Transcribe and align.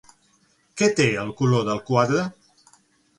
Què 0.81 0.87
té 0.99 1.05
el 1.23 1.29
color 1.41 1.67
del 1.67 1.81
quadre? 1.91 2.25